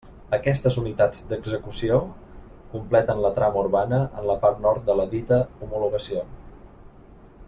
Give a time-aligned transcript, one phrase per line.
[0.35, 1.99] Aquestes unitats d'execució
[2.71, 6.25] completen la trama urbana en la part nord de la dita homologació.